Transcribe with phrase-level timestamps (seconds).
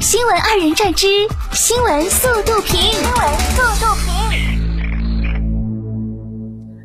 [0.00, 1.06] 新闻二人转之
[1.52, 2.78] 新闻速度评。
[2.78, 4.12] 新闻速度评。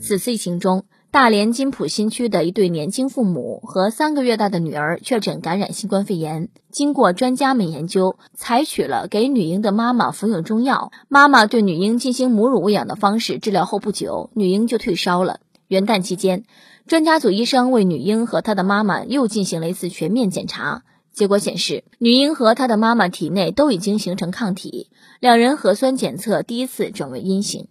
[0.00, 6.48] 此次疫情中，大连金浦新区的一对年轻父母和三个月大的女儿确诊感染新冠肺炎。
[6.70, 15.40] 经过专家们研究，采取了给女婴的妈妈服用中药，妈妈对女婴进行母乳喂养的方式治疗后不久，女婴就退烧了。
[15.68, 16.44] 元旦期间，
[16.86, 20.82] 专家组医生为女婴和她的妈妈又进行了一次全面检查。
[21.14, 27.68] 结果显示，女婴和她的妈妈体内都已经形成抗体，两人核酸检测第一次转为阴性。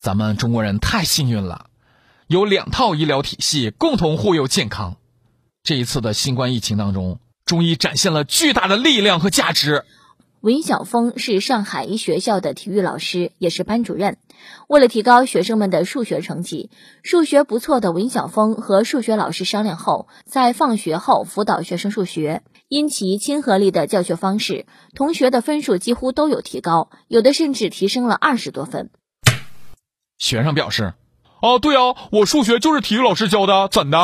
[0.00, 1.66] 咱们中国人太幸运了，
[2.28, 4.96] 有两套医疗体系共同护佑健康。
[5.64, 9.84] 这一次的新冠疫情当中，中医展现了巨大的力量和价值。
[10.42, 14.16] 文晓峰是上海一学校的体育老师，也是班主任。
[14.66, 16.68] 为了提高学生们的数学成绩，
[17.04, 22.42] 数学不错的文晓峰和数学老师商量后，在放学后辅导学生数学。
[22.66, 24.66] 因其亲和力的教学方式，
[24.96, 28.90] 同学的分数几乎都有提高，有的甚至提升了二十多分。
[30.18, 30.94] 学生表示
[31.40, 33.98] ：“哦，对啊，我数学就是体育老师教的，怎的？”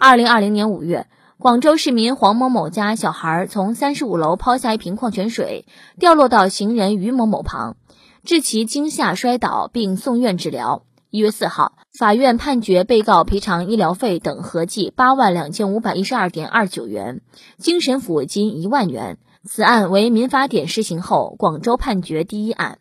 [0.00, 1.06] 二零二零年五月。
[1.40, 5.66] 广州市民黄某某家小孩从三十五楼抛下一瓶矿泉水，
[6.00, 7.76] 掉落到行人于某某旁，
[8.24, 10.82] 致其惊吓摔倒并送院治疗。
[11.10, 17.20] 一月四号，法院判决被告赔偿医疗费等合计八万两千五百一十二点二九元，
[17.56, 19.18] 精神抚慰金一万元。
[19.48, 22.78] 此案为民法典施行后广州判决第一案。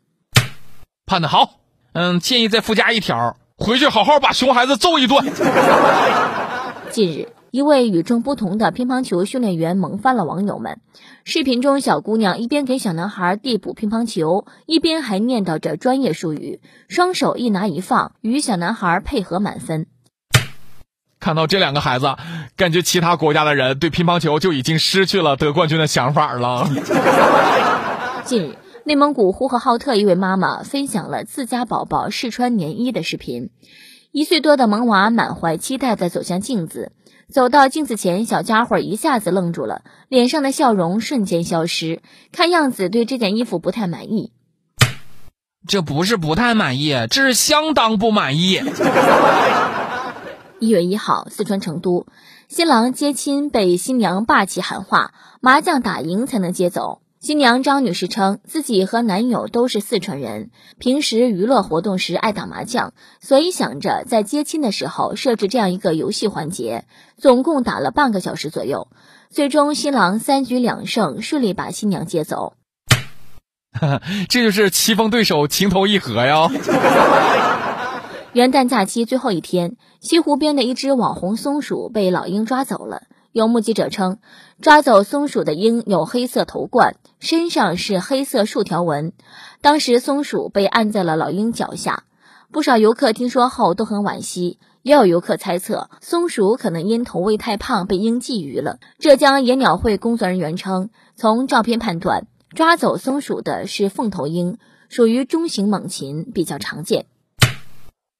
[1.05, 1.51] 判的好，
[1.93, 5.31] 嗯，建议再附加一条，回去好好把熊孩子揍一顿。
[6.89, 7.36] 近日。
[7.51, 10.79] 一位与众不同的乒乓球训练员萌翻了网友们。
[11.23, 19.87] 视频中，小姑娘一边给小男孩递补乒乓球，一边还念叨着专业术语，双手一拿一放，与小男孩配合满分。
[21.19, 22.15] 看到这两个孩子，
[22.55, 26.67] 感觉其他国家的人对乒乓球就已经失去了得冠军的想法了。
[28.23, 33.49] 近日，内蒙古呼和浩特一位妈妈分享了自家宝宝试穿棉衣的视频。
[34.11, 36.91] 一岁多的萌娃满怀期待地走向镜子。
[37.31, 42.01] 走到镜子前，小家伙一下子愣住了，脸上的笑容瞬间消失，
[42.31, 44.31] 看样子对这件衣服不太满意。
[45.67, 48.61] 这不是不太满意，这是相当不满意。
[50.59, 52.07] 一月一号，四川成都，
[52.47, 55.11] 新郎接亲被新娘霸气喊话
[55.41, 66.85] ：“麻将打赢才能接走。”新娘张女士称，自己和男友都是四川人，平时娱乐活动时爱打麻将，所以想着在接亲的时候设置这样一个游戏环节。
[67.17, 68.89] 总共打了半个小时左右，
[69.31, 72.53] 最终新郎三局两胜，顺利把新娘接走。
[74.29, 76.47] 这就是棋逢对手，情投意合呀！
[78.33, 83.01] 元旦假期最后一天，西湖边的一只网红松鼠被老鹰抓走了。
[83.37, 84.17] 有目击者称，
[84.63, 89.13] 抓走松鼠的鹰有黑色头冠，身上是黑色竖条纹。
[89.61, 92.05] 当时松鼠被按在了老鹰脚下。
[92.51, 98.79] 不少游客听说后都很惋惜，也有游客猜测松鼠可能因头位太胖被鹰觊觎了。
[98.97, 102.25] 浙江野鸟会工作人员称，从照片判断，
[102.55, 104.57] 抓走松鼠的是凤头鹰，
[104.89, 107.05] 属于中型猛禽，比较常见。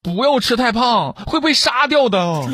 [0.04, 2.44] 不要吃太胖，会被杀掉的。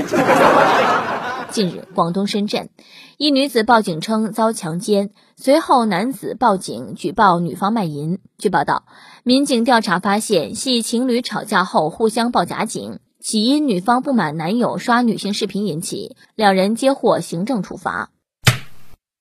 [1.54, 2.68] 近日，广东深圳
[3.16, 8.18] 一女子报警称遭强奸，随后男子报警举报女方卖淫。
[8.38, 8.86] 据报道，
[9.22, 18.10] 民警调查发现，系情侣吵架后互相报假警，起因女方不满男友刷女性视频引起，两人皆获行政处罚。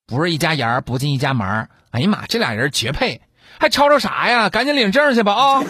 [0.08, 3.22] 不是一家人不进一家门哎呀妈，这俩人绝配，
[3.60, 4.50] 还吵吵啥呀？
[4.50, 5.64] 赶紧领证去吧啊！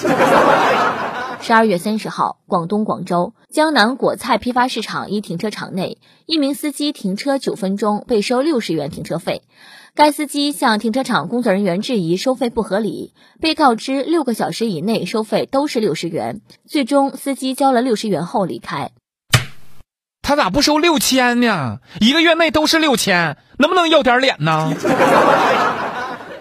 [1.45, 9.41] 十二月三十号，广东广州江南果菜批发市场一停车场内，一名司机停车九分钟被收六十元停车费。
[9.93, 16.39] 该司机向停车场工作人员质疑收费不合理，被告知六个小时以内收费都是六十元。
[16.65, 18.91] 最终，司机交了六十元后离开。
[20.21, 21.79] 他咋不收六千呢？
[21.99, 24.73] 一个月内都是六千，能不能要点脸呢？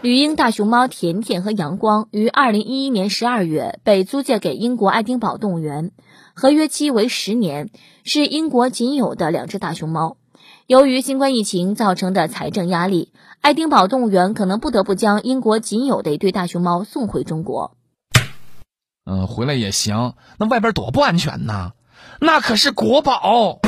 [0.02, 5.92] 绿英大熊猫甜甜和阳光于二零一一年十二月被租借给英国爱丁堡动物园，
[6.34, 7.70] 合约期为十年，
[8.02, 10.16] 是英国仅有的两只大熊猫。
[10.66, 17.76] 由于新冠疫情造成的财政压力，爱丁堡动物园可能不得不将英国仅有的一对大熊猫送回中国。
[19.06, 21.74] 嗯，回来也行，那外边多不安全呐，
[22.20, 23.60] 那可是国宝。